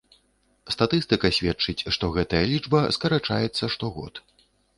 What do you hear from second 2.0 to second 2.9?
гэтая лічба